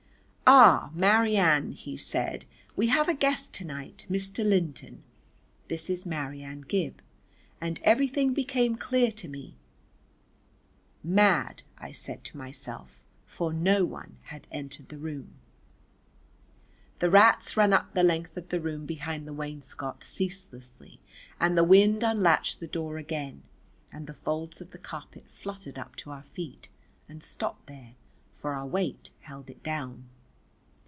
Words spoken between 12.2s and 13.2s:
to myself,